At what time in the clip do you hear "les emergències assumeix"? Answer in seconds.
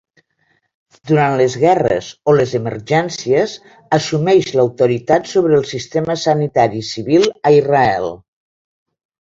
2.37-4.49